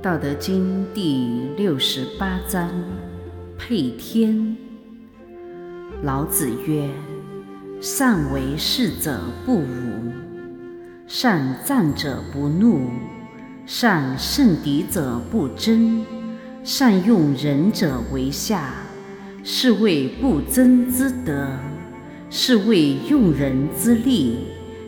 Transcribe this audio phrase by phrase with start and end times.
[0.00, 2.70] 道德经第六十八章：
[3.58, 4.56] 配天。
[6.04, 6.88] 老子曰
[7.82, 9.66] ：“善为士者不武，
[11.08, 12.88] 善战者不怒，
[13.66, 16.06] 善胜敌者不争，
[16.62, 18.72] 善用人者为下，
[19.42, 21.48] 是谓不争之德，
[22.30, 24.36] 是谓用人之力，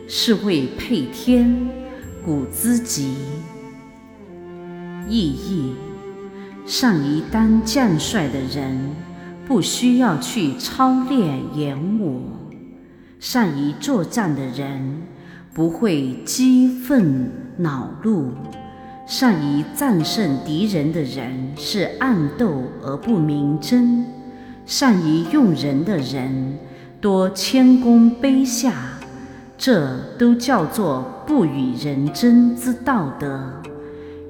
[0.07, 1.69] 是谓配天，
[2.23, 3.13] 古之极。”
[5.11, 5.73] 意义：
[6.65, 8.95] 善于当将帅的人，
[9.45, 12.21] 不需要去操练演武；
[13.19, 15.01] 善于作战的人，
[15.53, 18.31] 不会激愤恼怒；
[19.05, 24.05] 善于战胜敌人的人，是暗斗而不明争；
[24.65, 26.57] 善于用人的人，
[27.01, 28.73] 多谦恭卑下。
[29.57, 33.61] 这都叫做不与人争之道德。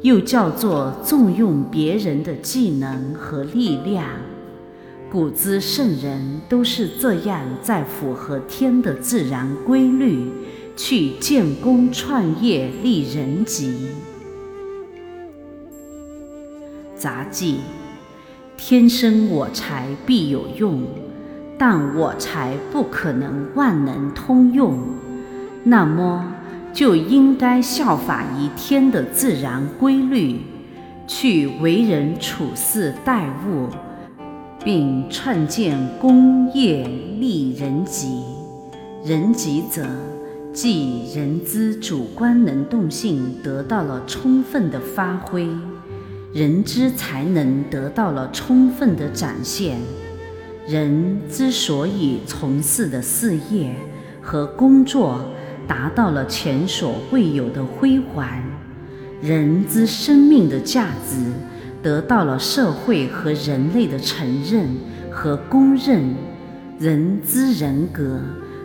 [0.01, 4.05] 又叫做重用别人的技能和力量。
[5.11, 10.31] 古之圣人都是这样，在符合天的自然规律
[10.75, 13.89] 去建功创业、立人级。
[16.95, 17.57] 杂技：
[18.55, 20.83] 天生我材必有用，
[21.57, 24.79] 但我才不可能万能通用。
[25.63, 26.35] 那么？
[26.73, 30.39] 就应该效法于天的自然规律，
[31.05, 33.67] 去为人处事待物，
[34.63, 36.87] 并创建功业
[37.19, 38.23] 立人级。
[39.03, 39.85] 人级者，
[40.53, 45.49] 即人之主观能动性得到了充分的发挥，
[46.33, 49.77] 人之才能得到了充分的展现。
[50.65, 53.75] 人之所以从事的事业
[54.21, 55.19] 和工作。
[55.71, 58.27] 达到了前所未有的辉煌，
[59.21, 61.31] 人之生命的价值
[61.81, 64.67] 得到了社会和人类的承认
[65.09, 66.13] 和公认，
[66.77, 68.19] 人之人格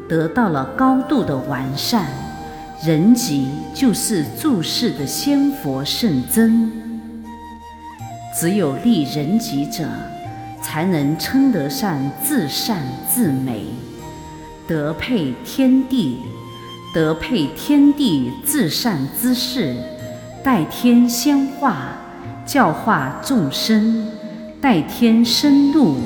[0.09, 2.09] 得到了高度的完善，
[2.85, 6.73] 人级就是注世的仙佛圣真。
[8.37, 9.85] 只有立人级者，
[10.61, 13.67] 才能称得上至善至美，
[14.67, 16.19] 德配天地。
[16.97, 19.77] 德配天地至善之事，
[20.43, 21.77] 代天先化，
[22.47, 24.07] 教化众生；
[24.63, 25.99] 代天生怒，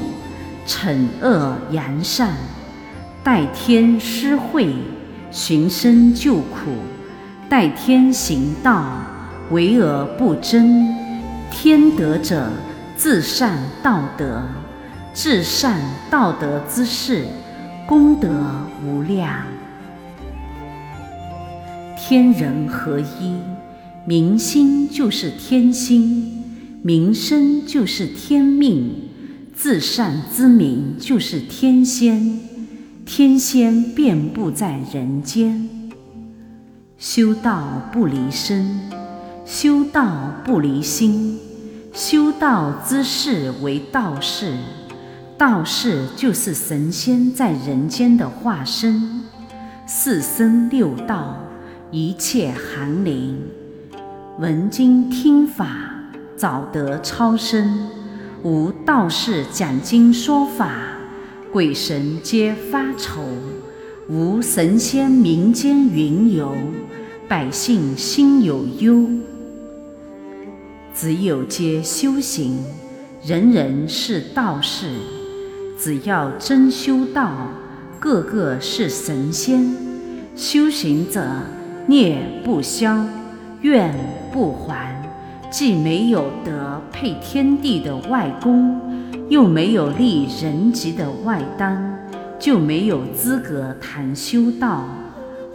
[0.66, 2.30] 惩恶扬善；
[3.22, 4.74] 代天施惠，
[5.30, 6.72] 寻声救苦；
[7.48, 8.84] 代天行道，
[9.52, 10.92] 为而不争。
[11.52, 12.50] 天德者，
[12.96, 14.42] 至善道德，
[15.14, 15.80] 至善
[16.10, 17.26] 道德之事，
[17.86, 18.28] 功德
[18.84, 19.36] 无量。
[22.10, 23.36] 天人合一，
[24.04, 26.42] 民心就是天心，
[26.82, 29.08] 民生就是天命，
[29.56, 32.40] 至善之民就是天仙，
[33.06, 35.68] 天仙遍布在人间。
[36.98, 38.80] 修道不离身，
[39.46, 41.38] 修道不离心，
[41.92, 44.56] 修道之事为道士，
[45.38, 49.20] 道士就是神仙在人间的化身，
[49.86, 51.36] 四生六道。
[51.92, 53.36] 一切寒灵，
[54.38, 55.66] 闻经听法，
[56.36, 57.64] 早得超生；
[58.44, 60.70] 无道士讲经说法，
[61.52, 63.22] 鬼神皆发愁；
[64.08, 66.54] 无神仙民间云游，
[67.28, 69.08] 百姓心有忧。
[70.94, 72.56] 只有皆修行，
[73.26, 74.86] 人人是道士；
[75.76, 77.48] 只要真修道，
[77.98, 79.74] 个个是神仙。
[80.36, 81.26] 修行者。
[81.86, 83.04] 孽不消，
[83.62, 83.94] 怨
[84.32, 84.94] 不还，
[85.50, 88.80] 既没有得配天地的外功，
[89.28, 91.76] 又没有立人级的外丹，
[92.38, 94.84] 就没有资格谈修道。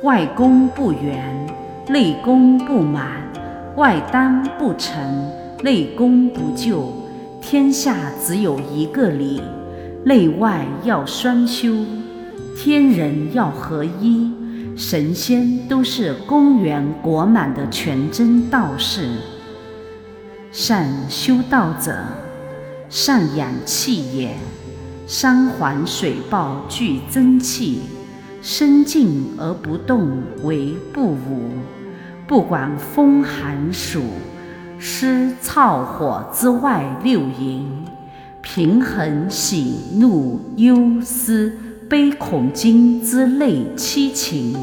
[0.04, 1.48] 外功不圆，
[1.88, 3.06] 内功不满；
[3.78, 4.94] 外丹不成，
[5.63, 6.92] 内功不就。
[7.42, 9.42] 天下只有一个理，
[10.04, 11.74] 内外要双修，
[12.57, 14.31] 天人要合一。
[14.75, 19.10] 神仙都是公园国满的全真道士。
[20.51, 21.98] 善修道者，
[22.89, 24.36] 善养气也。
[25.07, 27.83] 山环水抱聚真气，
[28.42, 30.10] 生静而不动
[30.44, 31.51] 为不武。
[32.28, 34.04] 不管风寒暑、
[34.78, 37.86] 湿燥火之外六淫，
[38.42, 41.54] 平衡喜怒忧思。
[41.87, 44.55] 悲恐惊之类七情，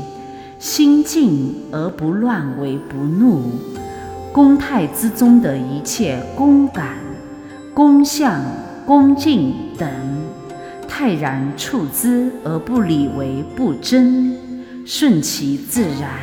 [0.59, 3.43] 心静而不乱为不怒；
[4.33, 6.97] 公态之中的一切公感、
[7.73, 8.43] 公相、
[8.85, 9.89] 恭敬等，
[10.89, 14.35] 泰然处之而不理为不争，
[14.85, 16.19] 顺其自然，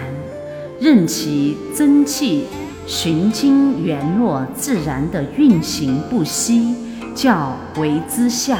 [0.81, 2.43] 任其真气
[2.85, 6.75] 循经圆络自然的运行不息，
[7.15, 8.57] 叫为之下。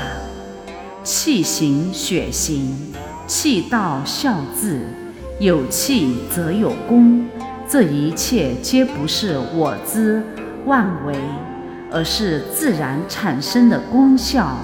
[1.04, 2.76] 气行血行，
[3.26, 4.82] 气道效字，
[5.40, 7.26] 有气则有功。
[7.68, 10.22] 这一切皆不是我之
[10.66, 11.16] 妄为，
[11.92, 14.58] 而是自然产生的功效，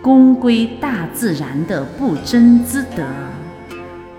[0.00, 3.02] 功归大自然的不争之德。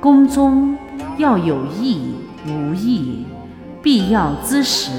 [0.02, 0.78] 功中
[1.18, 2.16] 要有义
[2.46, 3.26] 无义，
[3.82, 4.92] 必要之时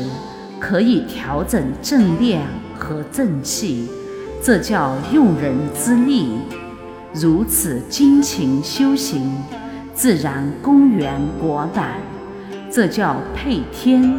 [0.58, 2.43] 可以调整正念
[2.78, 3.88] 和正气。
[4.43, 6.29] 这叫用人之力，
[7.12, 9.31] 如此精勤修行，
[9.94, 12.00] 自然功源果满。
[12.70, 14.17] 这叫配天。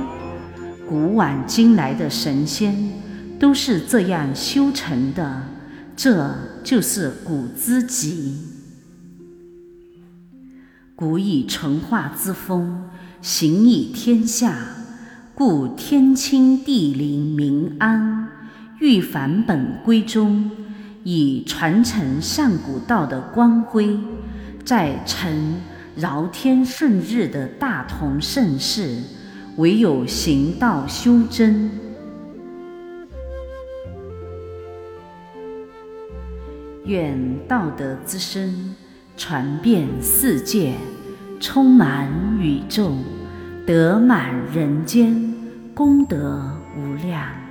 [0.88, 2.92] 古往今来的神仙
[3.39, 5.44] 都是这样修成的，
[5.95, 8.39] 这就是古之极。
[10.95, 12.89] 古以纯化之风
[13.22, 14.56] 行以天下，
[15.36, 18.28] 故天清地灵民安。
[18.79, 20.49] 欲返本归宗，
[21.03, 23.99] 以传承上古道的光辉，
[24.63, 25.59] 在成
[25.97, 29.01] 饶天顺日的大同盛世，
[29.57, 31.69] 唯有行道修真，
[36.85, 38.73] 愿道德之声
[39.17, 40.73] 传遍世界，
[41.41, 42.07] 充满
[42.39, 42.93] 宇宙，
[43.67, 45.35] 德满人间，
[45.73, 47.49] 功德无量。